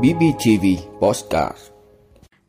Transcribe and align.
BBTV 0.00 0.66
Postcard 1.00 1.56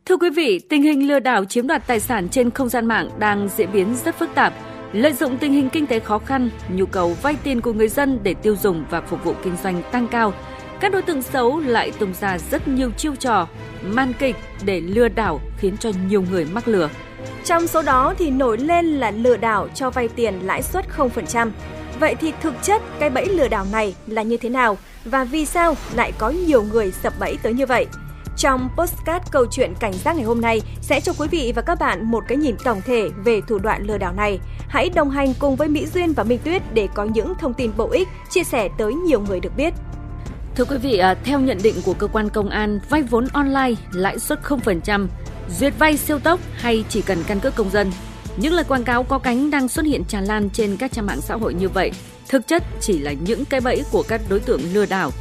Thưa 0.06 0.18
quý 0.18 0.30
vị, 0.30 0.60
tình 0.60 0.84
hình 0.84 1.08
lừa 1.08 1.20
đảo 1.20 1.46
chiếm 1.46 1.68
đoạt 1.68 1.88
tài 1.88 2.00
sản 2.00 2.30
trên 2.30 2.52
không 2.52 2.70
gian 2.70 2.86
mạng 2.86 3.10
đang 3.20 3.50
diễn 3.56 3.72
biến 3.72 3.96
rất 4.06 4.16
phức 4.20 4.30
tạp. 4.36 4.54
Lợi 4.94 5.14
dụng 5.14 5.38
tình 5.38 5.54
hình 5.54 5.70
kinh 5.70 5.88
tế 5.88 6.00
khó 6.00 6.18
khăn, 6.18 6.50
nhu 6.70 6.86
cầu 6.86 7.16
vay 7.22 7.36
tiền 7.44 7.62
của 7.62 7.74
người 7.74 7.88
dân 7.88 8.20
để 8.24 8.34
tiêu 8.34 8.56
dùng 8.56 8.86
và 8.90 9.02
phục 9.02 9.24
vụ 9.24 9.34
kinh 9.44 9.56
doanh 9.64 9.82
tăng 9.92 10.08
cao, 10.08 10.34
các 10.80 10.92
đối 10.92 11.02
tượng 11.02 11.22
xấu 11.22 11.60
lại 11.60 11.92
tung 12.00 12.14
ra 12.22 12.38
rất 12.52 12.68
nhiều 12.68 12.92
chiêu 12.92 13.16
trò, 13.16 13.48
man 13.84 14.14
kịch 14.20 14.36
để 14.66 14.80
lừa 14.82 15.08
đảo 15.08 15.40
khiến 15.58 15.78
cho 15.78 15.92
nhiều 16.10 16.24
người 16.32 16.46
mắc 16.46 16.68
lừa. 16.68 16.90
Trong 17.46 17.68
số 17.68 17.82
đó 17.82 18.14
thì 18.18 18.30
nổi 18.30 18.58
lên 18.58 18.86
là 18.86 19.12
lừa 19.12 19.38
đảo 19.38 19.68
cho 19.76 19.90
vay 19.90 20.08
tiền 20.08 20.40
lãi 20.44 20.62
suất 20.62 20.86
0%. 20.98 21.52
Vậy 22.00 22.16
thì 22.16 22.34
thực 22.42 22.54
chất 22.62 22.82
cái 23.00 23.10
bẫy 23.10 23.26
lừa 23.26 23.48
đảo 23.48 23.66
này 23.72 23.96
là 24.08 24.22
như 24.22 24.38
thế 24.38 24.50
nào 24.50 24.78
và 25.06 25.24
vì 25.24 25.46
sao 25.46 25.76
lại 25.96 26.12
có 26.18 26.30
nhiều 26.30 26.64
người 26.64 26.92
sập 26.92 27.14
bẫy 27.20 27.38
tới 27.44 27.54
như 27.54 27.66
vậy? 27.66 27.86
Trong 28.38 28.70
postcard 28.78 29.32
câu 29.32 29.46
chuyện 29.52 29.74
cảnh 29.80 29.94
giác 29.94 30.16
ngày 30.16 30.26
hôm 30.26 30.42
nay 30.42 30.62
sẽ 30.82 31.00
cho 31.00 31.14
quý 31.18 31.28
vị 31.32 31.54
và 31.56 31.62
các 31.62 31.80
bạn 31.80 32.12
một 32.12 32.24
cái 32.28 32.38
nhìn 32.38 32.56
tổng 32.64 32.82
thể 32.86 33.10
về 33.24 33.42
thủ 33.48 33.60
đoạn 33.60 33.84
lừa 33.84 33.98
đảo 33.98 34.14
này. 34.14 34.40
Hãy 34.68 34.90
đồng 34.90 35.10
hành 35.10 35.34
cùng 35.40 35.56
với 35.56 35.68
Mỹ 35.68 35.88
Duyên 35.88 36.14
và 36.14 36.24
Minh 36.24 36.40
Tuyết 36.44 36.62
để 36.74 36.88
có 36.94 37.04
những 37.04 37.34
thông 37.40 37.54
tin 37.54 37.72
bổ 37.78 37.90
ích 37.92 38.08
chia 38.30 38.44
sẻ 38.44 38.70
tới 38.78 38.94
nhiều 38.94 39.22
người 39.22 39.40
được 39.40 39.58
biết. 39.58 39.74
Thưa 40.56 40.66
quý 40.66 40.78
vị, 40.78 40.98
à, 40.98 41.14
theo 41.24 41.40
nhận 41.40 41.58
định 41.64 41.76
của 41.86 41.94
cơ 41.94 42.08
quan 42.08 42.30
công 42.30 42.50
an, 42.50 42.80
vay 42.90 43.04
vốn 43.04 43.28
online 43.34 43.74
lãi 43.92 44.20
suất 44.20 44.40
0%, 44.44 45.08
duyệt 45.50 45.74
vay 45.80 45.98
siêu 45.98 46.20
tốc 46.20 46.40
hay 46.54 46.84
chỉ 46.90 47.02
cần 47.02 47.24
căn 47.28 47.40
cước 47.40 47.56
công 47.56 47.70
dân. 47.70 47.92
Những 48.38 48.54
lời 48.54 48.64
quảng 48.68 48.84
cáo 48.84 49.04
có 49.04 49.20
cánh 49.20 49.52
đang 49.52 49.68
xuất 49.68 49.86
hiện 49.86 50.04
tràn 50.04 50.26
lan 50.26 50.50
trên 50.50 50.78
các 50.78 50.92
trang 50.92 51.06
mạng 51.06 51.22
xã 51.22 51.36
hội 51.36 51.54
như 51.54 51.70
vậy, 51.70 51.92
thực 52.30 52.48
chất 52.48 52.64
chỉ 52.80 53.00
là 53.00 53.12
những 53.12 53.46
cái 53.46 53.62
bẫy 53.62 53.84
của 53.92 54.04
các 54.08 54.22
đối 54.30 54.40
tượng 54.40 54.62
lừa 54.74 54.86
đảo 54.86 55.12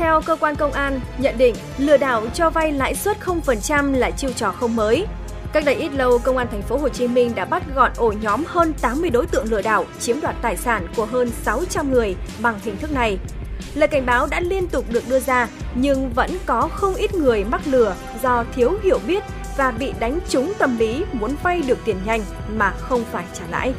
theo 0.00 0.20
cơ 0.20 0.36
quan 0.36 0.56
công 0.56 0.72
an, 0.72 1.00
nhận 1.18 1.38
định 1.38 1.54
lừa 1.78 1.96
đảo 1.96 2.26
cho 2.34 2.50
vay 2.50 2.72
lãi 2.72 2.94
suất 2.94 3.16
0% 3.20 3.92
là 3.92 4.10
chiêu 4.10 4.30
trò 4.32 4.50
không 4.50 4.76
mới. 4.76 5.06
Cách 5.52 5.64
đây 5.64 5.74
ít 5.74 5.92
lâu, 5.92 6.18
công 6.18 6.36
an 6.36 6.46
thành 6.50 6.62
phố 6.62 6.76
Hồ 6.76 6.88
Chí 6.88 7.08
Minh 7.08 7.34
đã 7.34 7.44
bắt 7.44 7.62
gọn 7.74 7.90
ổ 7.96 8.12
nhóm 8.22 8.44
hơn 8.46 8.72
80 8.80 9.10
đối 9.10 9.26
tượng 9.26 9.50
lừa 9.50 9.62
đảo 9.62 9.84
chiếm 10.00 10.20
đoạt 10.20 10.36
tài 10.42 10.56
sản 10.56 10.86
của 10.96 11.06
hơn 11.06 11.30
600 11.42 11.92
người 11.92 12.16
bằng 12.42 12.60
hình 12.62 12.76
thức 12.76 12.92
này. 12.92 13.18
Lời 13.74 13.88
cảnh 13.88 14.06
báo 14.06 14.26
đã 14.26 14.40
liên 14.40 14.68
tục 14.68 14.84
được 14.90 15.08
đưa 15.08 15.20
ra, 15.20 15.48
nhưng 15.74 16.12
vẫn 16.12 16.30
có 16.46 16.68
không 16.72 16.94
ít 16.94 17.14
người 17.14 17.44
mắc 17.44 17.60
lừa 17.64 17.94
do 18.22 18.44
thiếu 18.54 18.78
hiểu 18.82 18.98
biết 19.06 19.22
và 19.56 19.70
bị 19.70 19.92
đánh 20.00 20.18
trúng 20.28 20.52
tâm 20.58 20.78
lý 20.78 21.04
muốn 21.12 21.36
vay 21.42 21.62
được 21.62 21.78
tiền 21.84 21.96
nhanh 22.04 22.20
mà 22.56 22.70
không 22.70 23.04
phải 23.12 23.24
trả 23.34 23.44
lãi. 23.50 23.72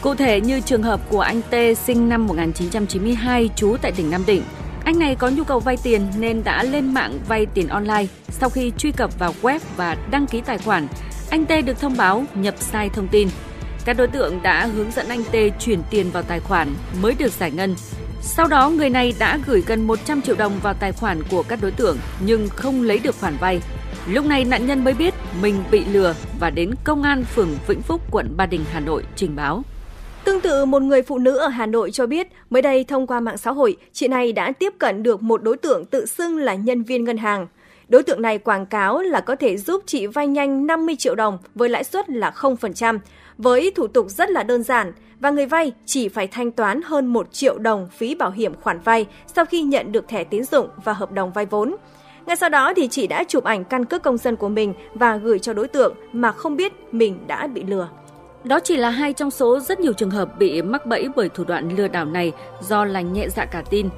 Cụ 0.00 0.14
thể 0.14 0.40
như 0.40 0.60
trường 0.60 0.82
hợp 0.82 1.00
của 1.10 1.20
anh 1.20 1.42
T 1.42 1.54
sinh 1.86 2.08
năm 2.08 2.26
1992 2.26 3.50
trú 3.56 3.76
tại 3.82 3.92
tỉnh 3.92 4.10
Nam 4.10 4.24
Định, 4.26 4.42
anh 4.84 4.98
này 4.98 5.14
có 5.14 5.28
nhu 5.28 5.44
cầu 5.44 5.60
vay 5.60 5.76
tiền 5.82 6.06
nên 6.18 6.44
đã 6.44 6.62
lên 6.62 6.94
mạng 6.94 7.18
vay 7.28 7.46
tiền 7.46 7.68
online. 7.68 8.06
Sau 8.28 8.50
khi 8.50 8.72
truy 8.78 8.92
cập 8.92 9.18
vào 9.18 9.34
web 9.42 9.60
và 9.76 9.96
đăng 10.10 10.26
ký 10.26 10.40
tài 10.40 10.58
khoản, 10.58 10.88
anh 11.30 11.46
T 11.46 11.52
được 11.64 11.80
thông 11.80 11.96
báo 11.96 12.24
nhập 12.34 12.54
sai 12.58 12.88
thông 12.88 13.08
tin. 13.08 13.28
Các 13.84 13.96
đối 13.96 14.08
tượng 14.08 14.42
đã 14.42 14.66
hướng 14.66 14.90
dẫn 14.90 15.08
anh 15.08 15.24
T 15.24 15.60
chuyển 15.60 15.82
tiền 15.90 16.10
vào 16.10 16.22
tài 16.22 16.40
khoản 16.40 16.74
mới 17.02 17.14
được 17.18 17.32
giải 17.32 17.50
ngân. 17.50 17.74
Sau 18.28 18.46
đó 18.46 18.70
người 18.70 18.90
này 18.90 19.14
đã 19.18 19.38
gửi 19.46 19.62
gần 19.66 19.86
100 19.86 20.22
triệu 20.22 20.36
đồng 20.36 20.52
vào 20.62 20.74
tài 20.74 20.92
khoản 20.92 21.22
của 21.30 21.42
các 21.48 21.58
đối 21.62 21.70
tượng 21.70 21.96
nhưng 22.26 22.48
không 22.48 22.82
lấy 22.82 22.98
được 22.98 23.14
khoản 23.20 23.36
vay. 23.40 23.60
Lúc 24.10 24.26
này 24.26 24.44
nạn 24.44 24.66
nhân 24.66 24.84
mới 24.84 24.94
biết 24.94 25.14
mình 25.42 25.64
bị 25.70 25.84
lừa 25.84 26.14
và 26.40 26.50
đến 26.50 26.70
công 26.84 27.02
an 27.02 27.24
phường 27.24 27.48
Vĩnh 27.66 27.82
Phúc, 27.82 28.00
quận 28.10 28.36
Ba 28.36 28.46
Đình, 28.46 28.64
Hà 28.72 28.80
Nội 28.80 29.02
trình 29.16 29.36
báo. 29.36 29.62
Tương 30.24 30.40
tự, 30.40 30.64
một 30.64 30.82
người 30.82 31.02
phụ 31.02 31.18
nữ 31.18 31.36
ở 31.36 31.48
Hà 31.48 31.66
Nội 31.66 31.90
cho 31.90 32.06
biết, 32.06 32.28
mới 32.50 32.62
đây 32.62 32.84
thông 32.84 33.06
qua 33.06 33.20
mạng 33.20 33.38
xã 33.38 33.50
hội, 33.50 33.76
chị 33.92 34.08
này 34.08 34.32
đã 34.32 34.52
tiếp 34.52 34.74
cận 34.78 35.02
được 35.02 35.22
một 35.22 35.42
đối 35.42 35.56
tượng 35.56 35.84
tự 35.84 36.06
xưng 36.06 36.36
là 36.36 36.54
nhân 36.54 36.82
viên 36.82 37.04
ngân 37.04 37.16
hàng. 37.16 37.46
Đối 37.88 38.02
tượng 38.02 38.22
này 38.22 38.38
quảng 38.38 38.66
cáo 38.66 38.98
là 38.98 39.20
có 39.20 39.36
thể 39.36 39.56
giúp 39.56 39.82
chị 39.86 40.06
vay 40.06 40.26
nhanh 40.26 40.66
50 40.66 40.96
triệu 40.96 41.14
đồng 41.14 41.38
với 41.54 41.68
lãi 41.68 41.84
suất 41.84 42.10
là 42.10 42.32
0%, 42.36 42.98
với 43.38 43.72
thủ 43.76 43.86
tục 43.86 44.06
rất 44.10 44.30
là 44.30 44.42
đơn 44.42 44.62
giản 44.62 44.92
và 45.20 45.30
người 45.30 45.46
vay 45.46 45.72
chỉ 45.84 46.08
phải 46.08 46.26
thanh 46.26 46.50
toán 46.50 46.80
hơn 46.82 47.06
1 47.06 47.32
triệu 47.32 47.58
đồng 47.58 47.88
phí 47.88 48.14
bảo 48.14 48.30
hiểm 48.30 48.54
khoản 48.54 48.80
vay 48.80 49.06
sau 49.34 49.44
khi 49.44 49.62
nhận 49.62 49.92
được 49.92 50.08
thẻ 50.08 50.24
tín 50.24 50.44
dụng 50.44 50.68
và 50.84 50.92
hợp 50.92 51.12
đồng 51.12 51.32
vay 51.32 51.46
vốn. 51.46 51.76
Ngay 52.26 52.36
sau 52.36 52.48
đó 52.48 52.72
thì 52.76 52.88
chị 52.88 53.06
đã 53.06 53.24
chụp 53.28 53.44
ảnh 53.44 53.64
căn 53.64 53.84
cước 53.84 54.02
công 54.02 54.18
dân 54.18 54.36
của 54.36 54.48
mình 54.48 54.74
và 54.94 55.16
gửi 55.16 55.38
cho 55.38 55.52
đối 55.52 55.68
tượng 55.68 55.94
mà 56.12 56.32
không 56.32 56.56
biết 56.56 56.72
mình 56.92 57.18
đã 57.26 57.46
bị 57.46 57.64
lừa. 57.64 57.88
Đó 58.44 58.60
chỉ 58.60 58.76
là 58.76 58.90
hai 58.90 59.12
trong 59.12 59.30
số 59.30 59.60
rất 59.60 59.80
nhiều 59.80 59.92
trường 59.92 60.10
hợp 60.10 60.38
bị 60.38 60.62
mắc 60.62 60.86
bẫy 60.86 61.08
bởi 61.16 61.28
thủ 61.28 61.44
đoạn 61.44 61.76
lừa 61.76 61.88
đảo 61.88 62.04
này 62.04 62.32
do 62.60 62.84
là 62.84 63.00
nhẹ 63.00 63.28
dạ 63.28 63.44
cả 63.44 63.62
tin. 63.70 63.88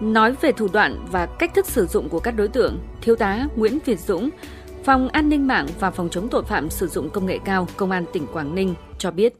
Nói 0.00 0.32
về 0.40 0.52
thủ 0.52 0.68
đoạn 0.72 1.06
và 1.12 1.26
cách 1.26 1.54
thức 1.54 1.66
sử 1.66 1.86
dụng 1.86 2.08
của 2.08 2.20
các 2.20 2.30
đối 2.30 2.48
tượng, 2.48 2.78
Thiếu 3.00 3.16
tá 3.16 3.46
Nguyễn 3.56 3.78
Việt 3.84 4.00
Dũng, 4.00 4.30
Phòng 4.84 5.08
An 5.08 5.28
ninh 5.28 5.46
mạng 5.46 5.66
và 5.80 5.90
Phòng 5.90 6.08
chống 6.10 6.28
tội 6.28 6.42
phạm 6.42 6.70
sử 6.70 6.86
dụng 6.86 7.10
công 7.10 7.26
nghệ 7.26 7.38
cao, 7.44 7.68
Công 7.76 7.90
an 7.90 8.04
tỉnh 8.12 8.26
Quảng 8.32 8.54
Ninh 8.54 8.74
cho 8.98 9.10
biết. 9.10 9.34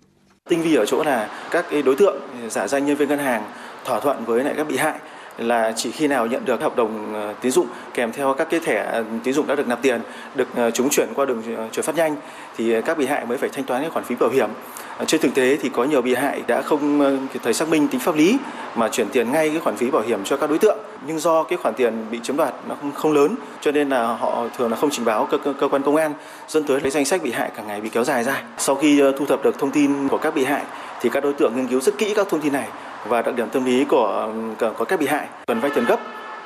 Tinh 0.49 0.63
vi 0.63 0.75
ở 0.75 0.87
chỗ 0.87 1.03
là 1.05 1.31
các 1.51 1.67
đối 1.85 1.97
tượng 1.97 2.17
giả 2.49 2.69
danh 2.69 2.87
nhân 2.87 2.97
viên 2.97 3.09
ngân 3.09 3.19
hàng 3.19 3.45
thỏa 3.85 4.01
thuận 4.01 4.25
với 4.25 4.45
lại 4.45 4.55
các 4.57 4.69
bị 4.69 4.77
hại 4.77 4.99
là 5.39 5.73
chỉ 5.77 5.91
khi 5.91 6.07
nào 6.07 6.27
nhận 6.27 6.45
được 6.45 6.61
hợp 6.61 6.77
đồng 6.77 7.15
ờ, 7.15 7.35
tín 7.41 7.53
dụng 7.53 7.67
kèm 7.95 8.13
theo 8.13 8.35
các 8.35 8.49
cái 8.51 8.61
thẻ 8.61 8.85
ờ, 8.93 9.05
tín 9.25 9.35
dụng 9.35 9.47
đã 9.47 9.55
được 9.55 9.67
nạp 9.67 9.83
tiền 9.83 10.01
được 10.35 10.49
ờ, 10.57 10.71
chúng 10.71 10.89
chuyển 10.91 11.09
qua 11.15 11.27
đường 11.27 11.43
chuyển 11.73 11.85
phát 11.85 11.97
nhanh 11.97 12.17
thì 12.57 12.83
các 12.83 12.99
bị 12.99 13.07
hại 13.07 13.27
mới 13.27 13.39
phải 13.39 13.49
thanh 13.49 13.65
toán 13.65 13.83
cái 13.83 13.91
khoản 13.91 14.05
phí 14.05 14.15
bảo 14.15 14.31
hiểm. 14.31 14.51
Ờ, 14.99 15.05
trên 15.05 15.21
thực 15.21 15.35
tế 15.35 15.57
thì 15.63 15.69
có 15.69 15.85
nhiều 15.85 16.03
bị 16.03 16.15
hại 16.15 16.43
đã 16.47 16.63
không 16.63 17.19
kịp 17.33 17.41
thời 17.45 17.55
xác 17.55 17.69
minh 17.69 17.89
tính 17.89 18.01
pháp 18.01 18.15
lý 18.15 18.39
mà 18.75 18.89
chuyển 18.89 19.09
tiền 19.09 19.33
ngay 19.33 19.51
cái 19.51 19.61
khoản 19.61 19.77
phí 19.77 19.91
bảo 19.91 20.03
hiểm 20.03 20.25
cho 20.25 20.37
các 20.37 20.51
đối 20.51 20.59
tượng 20.59 20.79
nhưng 21.07 21.19
do 21.19 21.43
cái 21.43 21.59
khoản 21.63 21.75
tiền 21.75 22.07
bị 22.11 22.21
chiếm 22.23 22.37
đoạt 22.37 22.55
nó 22.69 22.75
không, 22.81 22.93
không 22.93 23.13
lớn 23.13 23.35
cho 23.61 23.73
nên 23.73 23.89
là 23.89 24.07
họ 24.07 24.45
thường 24.59 24.71
là 24.71 24.77
không 24.77 24.91
trình 24.91 25.05
báo 25.05 25.27
cơ, 25.31 25.39
cơ, 25.39 25.53
cơ 25.61 25.69
quan 25.69 25.83
công 25.83 25.97
an 25.97 26.13
dẫn 26.49 26.65
tới 26.65 26.81
lấy 26.81 26.91
danh 26.91 27.05
sách 27.05 27.23
bị 27.23 27.33
hại 27.33 27.51
càng 27.57 27.67
ngày 27.67 27.81
bị 27.81 27.89
kéo 27.89 28.05
dài 28.05 28.25
ra. 28.25 28.43
Sau 28.59 28.77
khi 28.77 29.03
thu 29.19 29.27
thập 29.27 29.45
được 29.45 29.59
thông 29.59 29.71
tin 29.71 30.09
của 30.09 30.19
các 30.19 30.35
bị 30.35 30.45
hại 30.45 30.63
thì 31.01 31.09
các 31.09 31.23
đối 31.23 31.33
tượng 31.33 31.57
nghiên 31.57 31.67
cứu 31.67 31.81
rất 31.81 31.99
kỹ 31.99 32.13
các 32.17 32.29
thông 32.31 32.41
tin 32.41 32.53
này 32.53 32.69
và 33.09 33.23
đặc 33.23 33.35
điểm 33.35 33.49
tâm 33.49 33.65
lý 33.65 33.85
của 33.85 34.33
của 34.79 34.85
các 34.85 35.01
bị 35.01 35.07
hại 35.07 35.27
cần 35.47 35.61
vay 35.61 35.71
tiền 35.75 35.85
gấp 35.85 36.01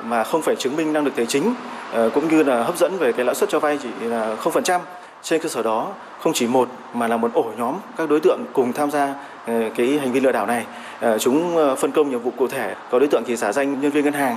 mà 0.05 0.25
không 0.25 0.43
phải 0.43 0.57
chứng 0.57 0.77
minh 0.77 0.93
năng 0.93 1.05
lực 1.05 1.17
tài 1.17 1.27
chính 1.27 1.55
ờ, 1.93 2.11
cũng 2.15 2.29
như 2.29 2.43
là 2.43 2.63
hấp 2.63 2.79
dẫn 2.79 2.99
về 2.99 3.13
cái 3.13 3.25
lãi 3.25 3.35
suất 3.35 3.49
cho 3.49 3.61
vay 3.61 3.79
chỉ 3.83 3.89
là 4.01 4.37
0%. 4.43 4.81
Trên 5.23 5.43
cơ 5.43 5.49
sở 5.49 5.63
đó 5.63 5.89
không 6.23 6.33
chỉ 6.33 6.47
một 6.47 6.69
mà 6.95 7.09
là 7.09 7.17
một 7.17 7.31
ổ 7.35 7.45
nhóm 7.59 7.75
các 7.97 8.09
đối 8.09 8.21
tượng 8.21 8.45
cùng 8.53 8.73
tham 8.73 8.91
gia 8.91 9.15
ờ, 9.47 9.71
cái 9.77 9.99
hành 9.99 10.13
vi 10.13 10.21
lừa 10.21 10.33
đảo 10.33 10.47
này. 10.47 10.67
Ờ, 11.01 11.19
chúng 11.19 11.57
ờ, 11.57 11.77
phân 11.77 11.93
công 11.93 12.11
nhiệm 12.11 12.21
vụ 12.21 12.31
cụ 12.37 12.49
thể, 12.49 12.75
có 12.91 12.99
đối 12.99 13.09
tượng 13.09 13.23
thì 13.27 13.37
giả 13.37 13.53
danh 13.53 13.81
nhân 13.81 13.91
viên 13.91 14.05
ngân 14.05 14.13
hàng, 14.13 14.37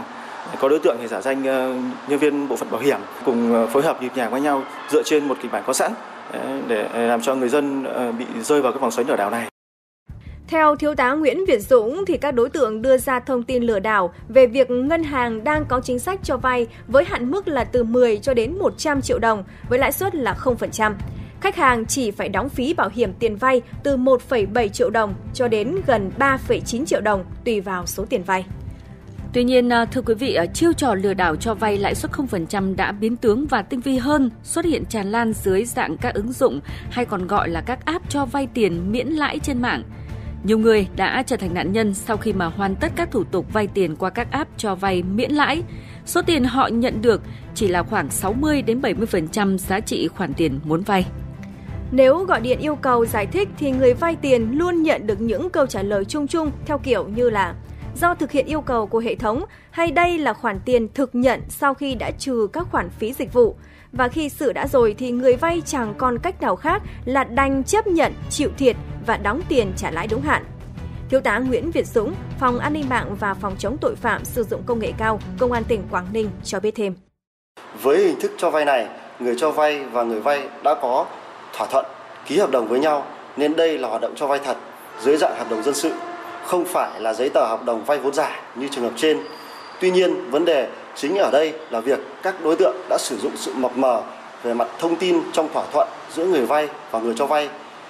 có 0.60 0.70
đối 0.70 0.80
tượng 0.80 0.98
thì 1.02 1.08
giả 1.08 1.22
danh 1.22 1.44
nhân 2.08 2.20
viên 2.20 2.48
bộ 2.48 2.56
phận 2.56 2.72
bảo 2.72 2.82
hiểm 2.82 3.00
cùng 3.26 3.68
phối 3.74 3.84
hợp 3.84 4.02
nhịp 4.02 4.12
nhàng 4.16 4.32
với 4.32 4.42
nhau 4.42 4.64
dựa 4.90 5.04
trên 5.04 5.28
một 5.28 5.38
kịch 5.42 5.52
bản 5.52 5.64
có 5.68 5.74
sẵn 5.74 5.92
để 6.68 6.90
làm 6.94 7.22
cho 7.22 7.36
người 7.36 7.50
dân 7.50 7.86
bị 8.20 8.26
rơi 8.44 8.62
vào 8.62 8.72
cái 8.72 8.80
vòng 8.80 8.92
xoáy 8.92 9.06
lừa 9.08 9.16
đảo 9.16 9.30
này. 9.30 9.48
Theo 10.48 10.76
Thiếu 10.76 10.96
tá 10.96 11.12
Nguyễn 11.12 11.46
Việt 11.46 11.60
Dũng 11.60 12.06
thì 12.06 12.18
các 12.18 12.32
đối 12.32 12.50
tượng 12.50 12.82
đưa 12.82 12.98
ra 12.98 13.20
thông 13.20 13.44
tin 13.44 13.64
lừa 13.64 13.80
đảo 13.80 14.14
về 14.30 14.48
việc 14.48 14.70
ngân 14.70 15.04
hàng 15.04 15.44
đang 15.44 15.66
có 15.66 15.82
chính 15.84 16.00
sách 16.00 16.20
cho 16.24 16.38
vay 16.38 16.68
với 16.88 17.04
hạn 17.06 17.32
mức 17.32 17.48
là 17.48 17.64
từ 17.64 17.84
10 17.84 18.18
cho 18.18 18.34
đến 18.34 18.58
100 18.60 19.02
triệu 19.02 19.20
đồng 19.20 19.44
với 19.70 19.80
lãi 19.80 19.92
suất 19.92 20.16
là 20.16 20.36
0%. 20.44 20.94
Khách 21.42 21.56
hàng 21.56 21.86
chỉ 21.86 22.12
phải 22.12 22.30
đóng 22.30 22.50
phí 22.50 22.74
bảo 22.74 22.90
hiểm 22.94 23.14
tiền 23.14 23.36
vay 23.36 23.62
từ 23.84 23.98
1,7 23.98 24.68
triệu 24.68 24.90
đồng 24.90 25.14
cho 25.34 25.48
đến 25.48 25.76
gần 25.88 26.12
3,9 26.20 26.86
triệu 26.86 27.02
đồng 27.02 27.26
tùy 27.46 27.62
vào 27.62 27.86
số 27.86 28.06
tiền 28.06 28.24
vay. 28.24 28.46
Tuy 29.34 29.44
nhiên, 29.44 29.70
à, 29.70 29.86
thưa 29.86 30.02
quý 30.02 30.14
vị, 30.14 30.34
à, 30.34 30.46
chiêu 30.46 30.74
trò 30.74 30.94
lừa 30.96 31.14
đảo 31.14 31.36
cho 31.36 31.54
vay 31.54 31.78
lãi 31.78 31.96
suất 31.96 32.12
0% 32.12 32.76
đã 32.76 32.92
biến 32.92 33.16
tướng 33.16 33.48
và 33.48 33.62
tinh 33.62 33.80
vi 33.80 33.98
hơn, 33.98 34.30
xuất 34.44 34.66
hiện 34.66 34.86
tràn 34.86 35.12
lan 35.12 35.34
dưới 35.34 35.66
dạng 35.66 35.98
các 35.98 36.14
ứng 36.14 36.32
dụng 36.32 36.60
hay 36.90 37.06
còn 37.06 37.28
gọi 37.28 37.50
là 37.50 37.62
các 37.62 37.86
app 37.86 38.10
cho 38.10 38.26
vay 38.26 38.48
tiền 38.54 38.92
miễn 38.92 39.08
lãi 39.08 39.40
trên 39.40 39.62
mạng– 39.62 39.84
nhiều 40.46 40.58
người 40.58 40.88
đã 40.96 41.24
trở 41.28 41.38
thành 41.38 41.54
nạn 41.54 41.72
nhân 41.72 41.94
sau 41.94 42.18
khi 42.18 42.34
mà 42.34 42.46
hoàn 42.46 42.76
tất 42.76 42.92
các 42.96 43.12
thủ 43.12 43.24
tục 43.24 43.54
vay 43.54 43.68
tiền 43.68 43.96
qua 43.96 44.10
các 44.10 44.32
app 44.32 44.58
cho 44.58 44.76
vay 44.76 45.04
miễn 45.04 45.32
lãi. 45.32 45.64
Số 46.06 46.22
tiền 46.22 46.44
họ 46.44 46.68
nhận 46.68 47.02
được 47.02 47.22
chỉ 47.56 47.68
là 47.68 47.84
khoảng 47.84 48.10
60 48.10 48.62
đến 48.62 48.82
70% 48.82 49.58
giá 49.58 49.80
trị 49.80 50.08
khoản 50.08 50.34
tiền 50.34 50.60
muốn 50.64 50.82
vay. 50.82 51.06
Nếu 51.92 52.24
gọi 52.24 52.42
điện 52.42 52.60
yêu 52.60 52.76
cầu 52.76 53.06
giải 53.06 53.26
thích 53.26 53.50
thì 53.58 53.72
người 53.72 53.94
vay 53.94 54.16
tiền 54.16 54.58
luôn 54.58 54.84
nhận 54.84 55.08
được 55.08 55.22
những 55.22 55.50
câu 55.50 55.66
trả 55.66 55.82
lời 55.82 56.06
chung 56.06 56.28
chung 56.28 56.52
theo 56.66 56.78
kiểu 56.78 57.08
như 57.08 57.30
là 57.30 57.56
do 57.96 58.16
thực 58.16 58.32
hiện 58.32 58.46
yêu 58.46 58.62
cầu 58.62 58.88
của 58.88 59.00
hệ 59.00 59.16
thống 59.16 59.46
hay 59.72 59.92
đây 59.92 60.18
là 60.18 60.34
khoản 60.34 60.60
tiền 60.66 60.88
thực 60.94 61.16
nhận 61.16 61.42
sau 61.50 61.74
khi 61.74 61.96
đã 61.96 62.12
trừ 62.12 62.48
các 62.54 62.68
khoản 62.72 62.90
phí 62.90 63.14
dịch 63.14 63.34
vụ. 63.34 63.56
Và 63.92 64.08
khi 64.08 64.30
xử 64.30 64.54
đã 64.54 64.68
rồi 64.68 64.96
thì 64.98 65.12
người 65.12 65.36
vay 65.36 65.62
chẳng 65.66 65.94
còn 65.98 66.20
cách 66.20 66.42
nào 66.42 66.56
khác 66.56 66.82
là 67.06 67.24
đành 67.24 67.64
chấp 67.64 67.88
nhận 67.88 68.14
chịu 68.30 68.50
thiệt 68.58 68.76
và 69.06 69.18
đóng 69.18 69.42
tiền 69.50 69.74
trả 69.78 69.92
lãi 69.92 70.08
đúng 70.08 70.22
hạn. 70.22 70.44
Thiếu 71.10 71.20
tá 71.20 71.40
Nguyễn 71.40 71.72
Việt 71.72 71.88
Dũng, 71.88 72.14
Phòng 72.40 72.60
An 72.60 72.74
ninh 72.74 72.90
mạng 72.90 73.16
và 73.20 73.34
Phòng 73.34 73.56
chống 73.60 73.78
tội 73.82 73.96
phạm 73.96 74.26
sử 74.26 74.44
dụng 74.44 74.64
công 74.66 74.80
nghệ 74.80 74.94
cao, 74.98 75.20
Công 75.40 75.52
an 75.52 75.64
tỉnh 75.64 75.84
Quảng 75.92 76.08
Ninh 76.14 76.30
cho 76.44 76.60
biết 76.60 76.76
thêm. 76.76 76.96
Với 77.82 77.98
hình 77.98 78.20
thức 78.20 78.32
cho 78.38 78.50
vay 78.50 78.66
này, 78.66 78.88
người 79.20 79.36
cho 79.38 79.52
vay 79.52 79.84
và 79.92 80.04
người 80.04 80.22
vay 80.22 80.50
đã 80.64 80.76
có 80.82 81.06
thỏa 81.58 81.68
thuận, 81.68 81.86
ký 82.26 82.38
hợp 82.38 82.52
đồng 82.52 82.68
với 82.68 82.80
nhau 82.80 83.06
nên 83.38 83.56
đây 83.56 83.78
là 83.78 83.88
hoạt 83.88 84.02
động 84.02 84.14
cho 84.16 84.28
vay 84.28 84.40
thật 84.40 84.58
dưới 85.02 85.18
dạng 85.18 85.36
hợp 85.38 85.50
đồng 85.50 85.64
dân 85.64 85.74
sự, 85.74 85.92
không 86.46 86.66
phải 86.66 87.02
là 87.02 87.14
giấy 87.14 87.30
tờ 87.30 87.46
hợp 87.46 87.66
đồng 87.66 87.84
vay 87.84 87.98
vốn 87.98 88.14
giả 88.14 88.40
như 88.56 88.68
trường 88.72 88.84
hợp 88.84 88.94
trên. 88.96 89.20
Tuy 89.80 89.92
nhiên, 89.92 90.32
vấn 90.32 90.46
đề 90.46 90.68
chính 90.96 91.18
ở 91.18 91.32
đây 91.32 91.54
là 91.70 91.80
việc 91.80 92.00
các 92.24 92.36
đối 92.44 92.56
tượng 92.56 92.76
đã 92.90 92.98
sử 93.00 93.18
dụng 93.18 93.32
sự 93.36 93.54
mập 93.56 93.78
mờ 93.78 94.02
về 94.44 94.54
mặt 94.54 94.68
thông 94.80 94.96
tin 94.96 95.22
trong 95.34 95.50
thỏa 95.54 95.64
thuận 95.74 95.88
giữa 96.14 96.26
người 96.26 96.46
vay 96.46 96.70
và 96.92 97.00
người 97.00 97.14
cho 97.18 97.26
vay, 97.26 97.50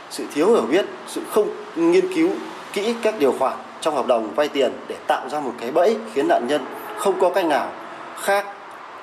sự 0.09 0.23
thiếu 0.33 0.47
hiểu 0.47 0.61
biết, 0.61 0.85
sự 1.07 1.21
không 1.31 1.49
nghiên 1.75 2.13
cứu 2.13 2.29
kỹ 2.73 2.95
các 3.01 3.15
điều 3.19 3.31
khoản 3.39 3.57
trong 3.81 3.95
hợp 3.95 4.07
đồng 4.07 4.35
vay 4.35 4.47
tiền 4.47 4.71
để 4.87 4.95
tạo 5.07 5.29
ra 5.29 5.39
một 5.39 5.53
cái 5.59 5.71
bẫy 5.71 5.97
khiến 6.13 6.27
nạn 6.27 6.47
nhân 6.47 6.61
không 6.97 7.19
có 7.19 7.29
cách 7.29 7.45
nào 7.45 7.71
khác 8.21 8.45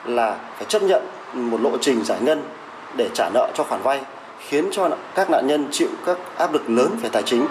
là 0.05 0.37
phải 0.57 0.65
chấp 0.69 0.83
nhận 0.83 1.03
một 1.33 1.61
lộ 1.61 1.71
trình 1.81 2.05
giải 2.05 2.19
ngân 2.21 2.43
để 2.97 3.09
trả 3.15 3.31
nợ 3.35 3.49
cho 3.55 3.65
khoản 3.65 3.83
vay 3.83 4.01
khiến 4.49 4.69
cho 4.73 4.91
các 5.15 5.31
nạn 5.31 5.47
nhân 5.47 5.67
chịu 5.71 5.89
các 6.07 6.19
áp 6.37 6.53
lực 6.53 6.71
lớn 6.71 6.97
về 7.03 7.09
tài 7.13 7.23
chính 7.23 7.47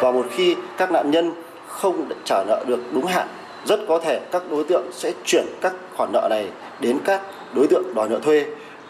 và 0.00 0.10
một 0.10 0.26
khi 0.30 0.56
các 0.76 0.92
nạn 0.92 1.10
nhân 1.10 1.32
không 1.66 2.08
trả 2.24 2.44
nợ 2.44 2.64
được 2.66 2.80
đúng 2.92 3.06
hạn 3.06 3.28
rất 3.64 3.80
có 3.88 3.98
thể 3.98 4.20
các 4.32 4.42
đối 4.50 4.64
tượng 4.64 4.90
sẽ 4.92 5.12
chuyển 5.24 5.46
các 5.60 5.74
khoản 5.96 6.12
nợ 6.12 6.26
này 6.30 6.48
đến 6.80 6.98
các 7.04 7.20
đối 7.54 7.66
tượng 7.66 7.94
đòi 7.94 8.08
nợ 8.08 8.18
thuê 8.18 8.46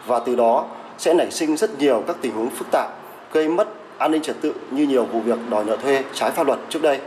và 0.07 0.19
từ 0.19 0.35
đó 0.35 0.65
sẽ 0.97 1.13
nảy 1.13 1.31
sinh 1.31 1.57
rất 1.57 1.79
nhiều 1.79 2.03
các 2.07 2.15
tình 2.21 2.31
huống 2.31 2.49
phức 2.49 2.67
tạp 2.71 2.89
gây 3.33 3.47
mất 3.47 3.67
an 3.97 4.11
ninh 4.11 4.21
trật 4.21 4.35
tự 4.41 4.53
như 4.71 4.87
nhiều 4.87 5.05
vụ 5.05 5.19
việc 5.19 5.39
đòi 5.49 5.63
nợ 5.63 5.77
thuê 5.77 6.03
trái 6.13 6.31
pháp 6.31 6.47
luật 6.47 6.59
trước 6.69 6.81
đây. 6.81 6.99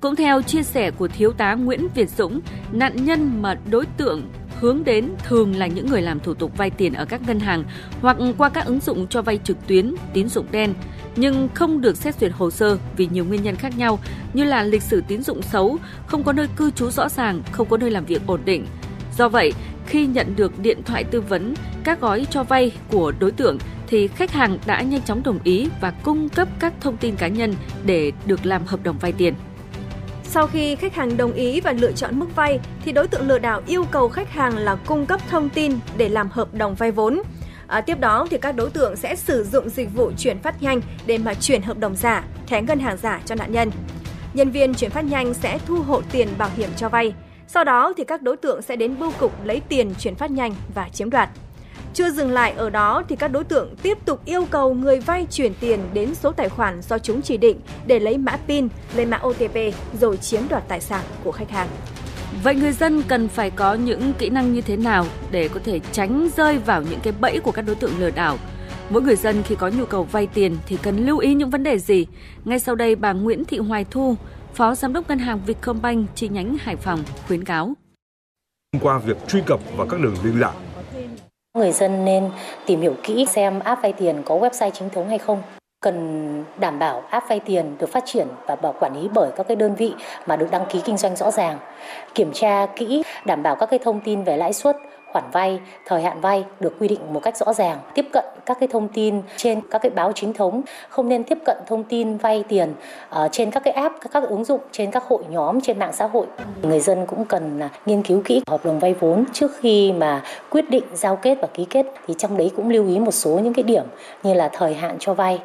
Cũng 0.00 0.16
theo 0.16 0.42
chia 0.42 0.62
sẻ 0.62 0.90
của 0.90 1.08
thiếu 1.08 1.32
tá 1.32 1.54
Nguyễn 1.54 1.88
Việt 1.94 2.10
Dũng, 2.10 2.40
nạn 2.72 2.92
nhân 2.96 3.42
mà 3.42 3.58
đối 3.70 3.86
tượng 3.96 4.22
hướng 4.60 4.84
đến 4.84 5.10
thường 5.24 5.56
là 5.56 5.66
những 5.66 5.86
người 5.86 6.02
làm 6.02 6.20
thủ 6.20 6.34
tục 6.34 6.56
vay 6.56 6.70
tiền 6.70 6.94
ở 6.94 7.04
các 7.04 7.20
ngân 7.26 7.40
hàng 7.40 7.64
hoặc 8.00 8.16
qua 8.38 8.48
các 8.48 8.66
ứng 8.66 8.80
dụng 8.80 9.06
cho 9.06 9.22
vay 9.22 9.38
trực 9.44 9.66
tuyến, 9.66 9.94
tín 10.12 10.28
dụng 10.28 10.46
đen, 10.50 10.74
nhưng 11.16 11.48
không 11.54 11.80
được 11.80 11.96
xét 11.96 12.20
duyệt 12.20 12.32
hồ 12.32 12.50
sơ 12.50 12.78
vì 12.96 13.08
nhiều 13.12 13.24
nguyên 13.24 13.42
nhân 13.42 13.56
khác 13.56 13.78
nhau 13.78 13.98
như 14.34 14.44
là 14.44 14.62
lịch 14.62 14.82
sử 14.82 15.02
tín 15.08 15.22
dụng 15.22 15.42
xấu, 15.42 15.78
không 16.06 16.22
có 16.22 16.32
nơi 16.32 16.48
cư 16.56 16.70
trú 16.70 16.90
rõ 16.90 17.08
ràng, 17.08 17.42
không 17.52 17.68
có 17.68 17.76
nơi 17.76 17.90
làm 17.90 18.04
việc 18.04 18.22
ổn 18.26 18.40
định. 18.44 18.66
Do 19.16 19.28
vậy, 19.28 19.52
khi 19.86 20.06
nhận 20.06 20.36
được 20.36 20.58
điện 20.58 20.82
thoại 20.84 21.04
tư 21.04 21.20
vấn 21.20 21.54
các 21.84 22.00
gói 22.00 22.26
cho 22.30 22.44
vay 22.44 22.72
của 22.90 23.12
đối 23.18 23.32
tượng 23.32 23.58
thì 23.86 24.08
khách 24.08 24.32
hàng 24.32 24.58
đã 24.66 24.82
nhanh 24.82 25.02
chóng 25.02 25.22
đồng 25.22 25.38
ý 25.44 25.68
và 25.80 25.90
cung 25.90 26.28
cấp 26.28 26.48
các 26.58 26.72
thông 26.80 26.96
tin 26.96 27.16
cá 27.16 27.28
nhân 27.28 27.54
để 27.86 28.12
được 28.26 28.46
làm 28.46 28.64
hợp 28.64 28.82
đồng 28.82 28.98
vay 28.98 29.12
tiền. 29.12 29.34
Sau 30.24 30.46
khi 30.46 30.76
khách 30.76 30.94
hàng 30.94 31.16
đồng 31.16 31.32
ý 31.32 31.60
và 31.60 31.72
lựa 31.72 31.92
chọn 31.92 32.18
mức 32.18 32.36
vay 32.36 32.60
thì 32.84 32.92
đối 32.92 33.08
tượng 33.08 33.28
lừa 33.28 33.38
đảo 33.38 33.62
yêu 33.66 33.84
cầu 33.90 34.08
khách 34.08 34.30
hàng 34.30 34.58
là 34.58 34.74
cung 34.74 35.06
cấp 35.06 35.20
thông 35.30 35.48
tin 35.48 35.78
để 35.96 36.08
làm 36.08 36.28
hợp 36.30 36.54
đồng 36.54 36.74
vay 36.74 36.90
vốn. 36.90 37.22
À, 37.66 37.80
tiếp 37.80 38.00
đó 38.00 38.26
thì 38.30 38.38
các 38.38 38.56
đối 38.56 38.70
tượng 38.70 38.96
sẽ 38.96 39.16
sử 39.16 39.44
dụng 39.44 39.68
dịch 39.68 39.88
vụ 39.94 40.12
chuyển 40.18 40.38
phát 40.38 40.62
nhanh 40.62 40.80
để 41.06 41.18
mà 41.18 41.34
chuyển 41.34 41.62
hợp 41.62 41.78
đồng 41.78 41.96
giả, 41.96 42.24
thẻ 42.46 42.62
ngân 42.62 42.78
hàng 42.78 42.96
giả 42.96 43.20
cho 43.24 43.34
nạn 43.34 43.52
nhân. 43.52 43.70
Nhân 44.34 44.50
viên 44.50 44.74
chuyển 44.74 44.90
phát 44.90 45.04
nhanh 45.04 45.34
sẽ 45.34 45.58
thu 45.66 45.76
hộ 45.76 46.02
tiền 46.12 46.28
bảo 46.38 46.50
hiểm 46.56 46.70
cho 46.76 46.88
vay. 46.88 47.14
Sau 47.46 47.64
đó 47.64 47.92
thì 47.96 48.04
các 48.04 48.22
đối 48.22 48.36
tượng 48.36 48.62
sẽ 48.62 48.76
đến 48.76 48.98
bưu 48.98 49.12
cục 49.18 49.44
lấy 49.44 49.60
tiền 49.68 49.94
chuyển 49.98 50.14
phát 50.14 50.30
nhanh 50.30 50.54
và 50.74 50.88
chiếm 50.88 51.10
đoạt. 51.10 51.28
Chưa 51.94 52.10
dừng 52.10 52.30
lại 52.30 52.52
ở 52.56 52.70
đó 52.70 53.02
thì 53.08 53.16
các 53.16 53.28
đối 53.28 53.44
tượng 53.44 53.74
tiếp 53.82 53.98
tục 54.04 54.20
yêu 54.24 54.46
cầu 54.50 54.74
người 54.74 55.00
vay 55.00 55.26
chuyển 55.30 55.52
tiền 55.60 55.80
đến 55.92 56.14
số 56.14 56.32
tài 56.32 56.48
khoản 56.48 56.82
do 56.82 56.98
chúng 56.98 57.22
chỉ 57.22 57.36
định 57.36 57.60
để 57.86 58.00
lấy 58.00 58.18
mã 58.18 58.36
PIN, 58.46 58.68
lấy 58.94 59.06
mã 59.06 59.20
OTP 59.26 59.56
rồi 60.00 60.16
chiếm 60.16 60.42
đoạt 60.48 60.68
tài 60.68 60.80
sản 60.80 61.04
của 61.24 61.32
khách 61.32 61.50
hàng. 61.50 61.68
Vậy 62.42 62.54
người 62.54 62.72
dân 62.72 63.02
cần 63.08 63.28
phải 63.28 63.50
có 63.50 63.74
những 63.74 64.12
kỹ 64.18 64.30
năng 64.30 64.54
như 64.54 64.60
thế 64.60 64.76
nào 64.76 65.06
để 65.30 65.48
có 65.48 65.60
thể 65.64 65.80
tránh 65.92 66.28
rơi 66.36 66.58
vào 66.58 66.82
những 66.82 67.00
cái 67.02 67.12
bẫy 67.20 67.40
của 67.40 67.52
các 67.52 67.62
đối 67.62 67.76
tượng 67.76 67.98
lừa 67.98 68.10
đảo? 68.10 68.38
Mỗi 68.90 69.02
người 69.02 69.16
dân 69.16 69.42
khi 69.42 69.54
có 69.54 69.68
nhu 69.68 69.84
cầu 69.84 70.04
vay 70.04 70.26
tiền 70.26 70.56
thì 70.66 70.76
cần 70.82 71.06
lưu 71.06 71.18
ý 71.18 71.34
những 71.34 71.50
vấn 71.50 71.62
đề 71.62 71.78
gì? 71.78 72.06
Ngay 72.44 72.58
sau 72.58 72.74
đây 72.74 72.96
bà 72.96 73.12
Nguyễn 73.12 73.44
Thị 73.44 73.58
Hoài 73.58 73.84
Thu, 73.90 74.16
Phó 74.54 74.74
Giám 74.74 74.92
đốc 74.92 75.08
Ngân 75.08 75.18
hàng 75.18 75.40
Vietcombank 75.46 76.08
chi 76.14 76.28
nhánh 76.28 76.56
Hải 76.60 76.76
Phòng 76.76 77.04
khuyến 77.26 77.44
cáo. 77.44 77.74
Qua 78.80 78.98
việc 78.98 79.16
truy 79.28 79.40
cập 79.46 79.60
vào 79.76 79.86
các 79.86 80.00
đường 80.00 80.14
liên 80.24 80.40
lạc 80.40 80.54
Người 81.58 81.72
dân 81.72 82.04
nên 82.04 82.30
tìm 82.66 82.80
hiểu 82.80 82.94
kỹ 83.02 83.26
xem 83.28 83.60
app 83.60 83.82
vay 83.82 83.92
tiền 83.92 84.22
có 84.24 84.36
website 84.36 84.70
chính 84.70 84.90
thống 84.90 85.08
hay 85.08 85.18
không. 85.18 85.42
Cần 85.80 86.44
đảm 86.58 86.78
bảo 86.78 87.02
app 87.10 87.28
vay 87.28 87.40
tiền 87.40 87.76
được 87.78 87.88
phát 87.88 88.02
triển 88.06 88.26
và 88.46 88.56
bảo 88.56 88.74
quản 88.80 89.02
lý 89.02 89.08
bởi 89.14 89.30
các 89.36 89.48
cái 89.48 89.56
đơn 89.56 89.74
vị 89.74 89.94
mà 90.26 90.36
được 90.36 90.50
đăng 90.50 90.66
ký 90.66 90.80
kinh 90.84 90.96
doanh 90.96 91.16
rõ 91.16 91.30
ràng. 91.30 91.58
Kiểm 92.14 92.32
tra 92.32 92.66
kỹ, 92.76 93.02
đảm 93.26 93.42
bảo 93.42 93.56
các 93.56 93.66
cái 93.70 93.78
thông 93.78 94.00
tin 94.00 94.24
về 94.24 94.36
lãi 94.36 94.52
suất 94.52 94.76
khoản 95.14 95.30
vay, 95.32 95.60
thời 95.86 96.02
hạn 96.02 96.20
vay 96.20 96.44
được 96.60 96.74
quy 96.80 96.88
định 96.88 97.00
một 97.12 97.20
cách 97.20 97.36
rõ 97.36 97.52
ràng, 97.52 97.78
tiếp 97.94 98.06
cận 98.12 98.24
các 98.46 98.56
cái 98.60 98.68
thông 98.72 98.88
tin 98.88 99.22
trên 99.36 99.60
các 99.70 99.82
cái 99.82 99.90
báo 99.90 100.12
chính 100.12 100.32
thống, 100.32 100.62
không 100.88 101.08
nên 101.08 101.24
tiếp 101.24 101.38
cận 101.44 101.56
thông 101.66 101.84
tin 101.84 102.16
vay 102.16 102.44
tiền 102.48 102.74
uh, 103.24 103.32
trên 103.32 103.50
các 103.50 103.64
cái 103.64 103.74
app, 103.74 103.94
các, 104.00 104.10
các 104.12 104.22
ứng 104.22 104.44
dụng 104.44 104.60
trên 104.72 104.90
các 104.90 105.04
hội 105.04 105.22
nhóm 105.30 105.60
trên 105.60 105.78
mạng 105.78 105.92
xã 105.92 106.06
hội. 106.06 106.26
Người 106.62 106.80
dân 106.80 107.06
cũng 107.06 107.24
cần 107.24 107.58
là 107.58 107.68
nghiên 107.86 108.02
cứu 108.02 108.22
kỹ 108.24 108.42
hợp 108.46 108.64
đồng 108.64 108.78
vay 108.78 108.94
vốn 108.94 109.24
trước 109.32 109.50
khi 109.60 109.92
mà 109.92 110.22
quyết 110.50 110.70
định 110.70 110.84
giao 110.94 111.16
kết 111.16 111.38
và 111.40 111.48
ký 111.54 111.64
kết 111.70 111.86
thì 112.06 112.14
trong 112.18 112.36
đấy 112.36 112.50
cũng 112.56 112.70
lưu 112.70 112.86
ý 112.88 112.98
một 112.98 113.10
số 113.10 113.30
những 113.30 113.54
cái 113.54 113.62
điểm 113.62 113.84
như 114.22 114.34
là 114.34 114.50
thời 114.52 114.74
hạn 114.74 114.96
cho 114.98 115.14
vay, 115.14 115.42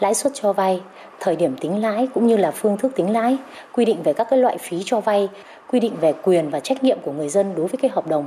lãi 0.00 0.14
suất 0.14 0.32
cho 0.34 0.52
vay, 0.52 0.80
thời 1.20 1.36
điểm 1.36 1.56
tính 1.60 1.82
lãi 1.82 2.08
cũng 2.14 2.26
như 2.26 2.36
là 2.36 2.50
phương 2.50 2.76
thức 2.76 2.92
tính 2.96 3.12
lãi, 3.12 3.36
quy 3.72 3.84
định 3.84 4.02
về 4.02 4.12
các 4.12 4.26
cái 4.30 4.38
loại 4.38 4.58
phí 4.58 4.82
cho 4.84 5.00
vay, 5.00 5.28
quy 5.70 5.80
định 5.80 5.96
về 6.00 6.12
quyền 6.22 6.50
và 6.50 6.60
trách 6.60 6.84
nhiệm 6.84 6.98
của 7.02 7.12
người 7.12 7.28
dân 7.28 7.54
đối 7.56 7.66
với 7.66 7.76
cái 7.82 7.90
hợp 7.94 8.06
đồng. 8.06 8.26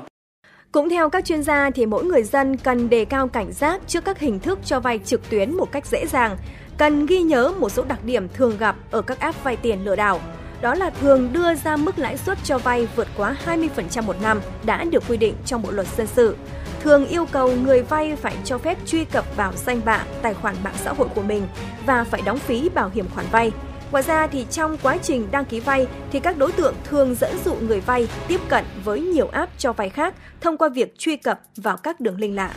Cũng 0.76 0.90
theo 0.90 1.10
các 1.10 1.26
chuyên 1.26 1.44
gia 1.44 1.70
thì 1.70 1.86
mỗi 1.86 2.04
người 2.04 2.24
dân 2.24 2.58
cần 2.58 2.90
đề 2.90 3.06
cao 3.06 3.28
cảnh 3.28 3.54
giác 3.54 3.82
trước 3.88 4.06
các 4.06 4.20
hình 4.20 4.40
thức 4.40 4.60
cho 4.66 4.80
vay 4.80 5.00
trực 5.06 5.30
tuyến 5.30 5.54
một 5.54 5.72
cách 5.72 5.86
dễ 5.86 6.06
dàng, 6.08 6.38
cần 6.78 7.06
ghi 7.06 7.22
nhớ 7.22 7.54
một 7.60 7.70
số 7.70 7.84
đặc 7.84 8.00
điểm 8.06 8.28
thường 8.34 8.58
gặp 8.58 8.76
ở 8.92 9.02
các 9.02 9.20
app 9.20 9.44
vay 9.44 9.56
tiền 9.58 9.86
lừa 9.86 9.96
đảo. 9.96 10.20
Đó 10.62 10.76
là 10.76 10.90
thường 10.90 11.34
đưa 11.34 11.56
ra 11.56 11.78
mức 11.78 12.00
lãi 12.00 12.18
suất 12.18 12.38
cho 12.44 12.58
vay 12.58 12.88
vượt 12.96 13.08
quá 13.18 13.36
20% 13.46 14.04
một 14.04 14.22
năm 14.22 14.42
đã 14.66 14.84
được 14.84 15.04
quy 15.10 15.18
định 15.18 15.36
trong 15.46 15.62
Bộ 15.62 15.72
luật 15.72 15.88
dân 15.98 16.08
sự. 16.08 16.36
Thường 16.80 17.08
yêu 17.08 17.26
cầu 17.32 17.56
người 17.56 17.82
vay 17.82 18.16
phải 18.16 18.36
cho 18.44 18.58
phép 18.58 18.78
truy 18.86 19.06
cập 19.06 19.36
vào 19.36 19.54
danh 19.56 19.82
bạ, 19.86 20.06
tài 20.22 20.34
khoản 20.34 20.56
mạng 20.64 20.76
xã 20.84 20.94
hội 20.94 21.08
của 21.16 21.22
mình 21.22 21.48
và 21.86 22.04
phải 22.04 22.22
đóng 22.26 22.40
phí 22.40 22.70
bảo 22.70 22.92
hiểm 22.94 23.06
khoản 23.14 23.26
vay. 23.32 23.52
Ngoài 23.96 24.04
ra 24.04 24.28
thì 24.28 24.46
trong 24.52 24.78
quá 24.84 24.98
trình 24.98 25.28
đăng 25.32 25.46
ký 25.46 25.60
vay 25.60 25.88
thì 26.12 26.20
các 26.20 26.38
đối 26.38 26.52
tượng 26.52 26.76
thường 26.84 27.16
dẫn 27.16 27.38
dụ 27.46 27.56
người 27.56 27.80
vay 27.80 28.08
tiếp 28.28 28.40
cận 28.50 28.66
với 28.84 29.02
nhiều 29.02 29.28
app 29.28 29.52
cho 29.58 29.74
vay 29.74 29.90
khác 29.90 30.16
thông 30.42 30.58
qua 30.58 30.70
việc 30.70 30.98
truy 30.98 31.18
cập 31.18 31.42
vào 31.58 31.78
các 31.78 32.00
đường 32.00 32.20
link 32.20 32.36
lạ. 32.36 32.52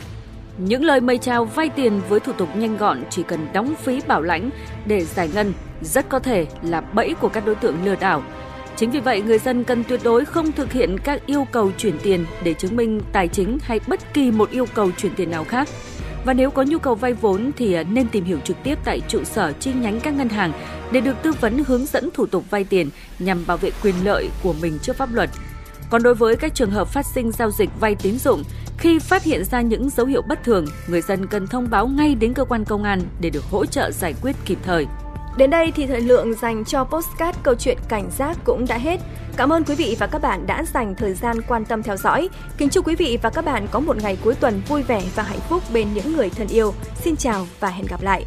Những 0.57 0.83
lời 0.83 1.01
mời 1.01 1.17
chào 1.17 1.45
vay 1.45 1.69
tiền 1.69 2.01
với 2.09 2.19
thủ 2.19 2.33
tục 2.33 2.49
nhanh 2.55 2.77
gọn 2.77 3.03
chỉ 3.09 3.23
cần 3.23 3.47
đóng 3.53 3.75
phí 3.83 4.01
bảo 4.07 4.21
lãnh 4.21 4.49
để 4.85 5.05
giải 5.05 5.29
ngân 5.33 5.53
rất 5.81 6.09
có 6.09 6.19
thể 6.19 6.47
là 6.61 6.81
bẫy 6.81 7.13
của 7.13 7.29
các 7.29 7.45
đối 7.45 7.55
tượng 7.55 7.85
lừa 7.85 7.95
đảo. 7.95 8.23
Chính 8.75 8.91
vì 8.91 8.99
vậy, 8.99 9.21
người 9.21 9.39
dân 9.39 9.63
cần 9.63 9.83
tuyệt 9.83 9.99
đối 10.03 10.25
không 10.25 10.51
thực 10.51 10.71
hiện 10.71 10.97
các 11.03 11.25
yêu 11.25 11.47
cầu 11.51 11.71
chuyển 11.77 11.99
tiền 12.03 12.25
để 12.43 12.53
chứng 12.53 12.75
minh 12.75 13.01
tài 13.11 13.27
chính 13.27 13.57
hay 13.61 13.79
bất 13.87 14.13
kỳ 14.13 14.31
một 14.31 14.51
yêu 14.51 14.65
cầu 14.73 14.91
chuyển 14.97 15.15
tiền 15.15 15.31
nào 15.31 15.43
khác. 15.43 15.69
Và 16.25 16.33
nếu 16.33 16.51
có 16.51 16.63
nhu 16.63 16.77
cầu 16.77 16.95
vay 16.95 17.13
vốn 17.13 17.51
thì 17.57 17.73
à, 17.73 17.83
nên 17.83 18.07
tìm 18.07 18.23
hiểu 18.23 18.39
trực 18.43 18.57
tiếp 18.63 18.77
tại 18.85 19.01
trụ 19.07 19.23
sở 19.23 19.51
chi 19.59 19.71
nhánh 19.73 19.99
các 19.99 20.13
ngân 20.13 20.29
hàng 20.29 20.51
để 20.91 21.01
được 21.01 21.15
tư 21.23 21.31
vấn 21.41 21.63
hướng 21.67 21.85
dẫn 21.85 22.09
thủ 22.13 22.25
tục 22.25 22.43
vay 22.49 22.63
tiền 22.63 22.89
nhằm 23.19 23.45
bảo 23.47 23.57
vệ 23.57 23.71
quyền 23.83 23.95
lợi 24.03 24.29
của 24.43 24.53
mình 24.61 24.79
trước 24.81 24.95
pháp 24.95 25.13
luật. 25.13 25.29
Còn 25.89 26.03
đối 26.03 26.15
với 26.15 26.35
các 26.35 26.55
trường 26.55 26.71
hợp 26.71 26.87
phát 26.87 27.05
sinh 27.05 27.31
giao 27.31 27.51
dịch 27.51 27.69
vay 27.79 27.95
tín 27.95 28.19
dụng, 28.19 28.43
khi 28.77 28.99
phát 28.99 29.23
hiện 29.23 29.45
ra 29.45 29.61
những 29.61 29.89
dấu 29.89 30.05
hiệu 30.05 30.21
bất 30.21 30.43
thường, 30.43 30.65
người 30.87 31.01
dân 31.01 31.27
cần 31.27 31.47
thông 31.47 31.69
báo 31.69 31.87
ngay 31.87 32.15
đến 32.15 32.33
cơ 32.33 32.45
quan 32.45 32.65
công 32.65 32.83
an 32.83 33.01
để 33.21 33.29
được 33.29 33.43
hỗ 33.43 33.65
trợ 33.65 33.91
giải 33.91 34.13
quyết 34.21 34.35
kịp 34.45 34.57
thời. 34.63 34.87
Đến 35.37 35.49
đây 35.49 35.71
thì 35.71 35.87
thời 35.87 36.01
lượng 36.01 36.33
dành 36.33 36.65
cho 36.65 36.83
postcard 36.83 37.37
câu 37.43 37.55
chuyện 37.55 37.77
cảnh 37.89 38.09
giác 38.17 38.37
cũng 38.43 38.65
đã 38.67 38.77
hết. 38.77 38.99
Cảm 39.37 39.53
ơn 39.53 39.63
quý 39.63 39.75
vị 39.75 39.95
và 39.99 40.07
các 40.07 40.21
bạn 40.21 40.47
đã 40.47 40.63
dành 40.73 40.95
thời 40.95 41.13
gian 41.13 41.41
quan 41.47 41.65
tâm 41.65 41.83
theo 41.83 41.97
dõi. 41.97 42.29
Kính 42.57 42.69
chúc 42.69 42.87
quý 42.87 42.95
vị 42.95 43.17
và 43.21 43.29
các 43.29 43.45
bạn 43.45 43.67
có 43.71 43.79
một 43.79 43.97
ngày 43.97 44.17
cuối 44.23 44.35
tuần 44.35 44.61
vui 44.67 44.83
vẻ 44.83 45.01
và 45.15 45.23
hạnh 45.23 45.39
phúc 45.49 45.63
bên 45.73 45.93
những 45.93 46.15
người 46.15 46.29
thân 46.29 46.47
yêu. 46.47 46.73
Xin 47.01 47.15
chào 47.15 47.47
và 47.59 47.69
hẹn 47.69 47.85
gặp 47.85 48.01
lại. 48.01 48.25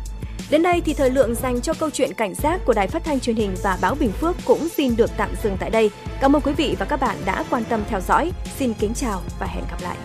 Đến 0.53 0.63
đây 0.63 0.81
thì 0.85 0.95
thời 0.95 1.11
lượng 1.11 1.35
dành 1.35 1.61
cho 1.61 1.75
câu 1.75 1.91
chuyện 1.91 2.15
cảnh 2.15 2.35
giác 2.35 2.61
của 2.67 2.73
Đài 2.73 2.87
Phát 2.87 3.05
thanh 3.05 3.21
Truyền 3.21 3.37
hình 3.37 3.55
và 3.63 3.79
Báo 3.81 3.95
Bình 3.95 4.13
Phước 4.13 4.37
cũng 4.45 4.69
xin 4.69 4.97
được 4.97 5.11
tạm 5.17 5.31
dừng 5.43 5.57
tại 5.61 5.71
đây. 5.71 5.91
Cảm 6.21 6.37
ơn 6.37 6.43
quý 6.43 6.53
vị 6.53 6.77
và 6.79 6.87
các 6.87 7.01
bạn 7.01 7.17
đã 7.25 7.45
quan 7.51 7.65
tâm 7.65 7.81
theo 7.89 8.01
dõi. 8.01 8.33
Xin 8.59 8.75
kính 8.75 8.95
chào 8.95 9.23
và 9.39 9.47
hẹn 9.47 9.65
gặp 9.71 9.79
lại. 9.83 9.97